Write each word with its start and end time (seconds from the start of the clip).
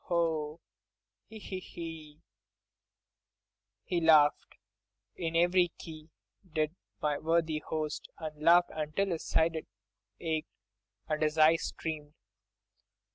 hohoho! 0.07 0.59
hehehe!" 1.31 2.21
He 3.83 4.01
laughed 4.01 4.55
in 5.15 5.35
every 5.35 5.71
key, 5.77 6.09
did 6.55 6.75
my 6.99 7.19
worthy 7.19 7.59
host, 7.59 8.07
and 8.17 8.41
laughed 8.41 8.71
until 8.73 9.09
his 9.11 9.23
sides 9.27 9.57
ached, 10.19 10.47
and 11.07 11.21
his 11.21 11.37
eyes 11.37 11.61
streamed. 11.67 12.15